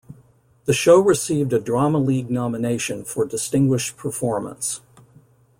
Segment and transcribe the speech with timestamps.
[0.65, 4.81] The show received a Drama League nomination for "Distinguished Performance".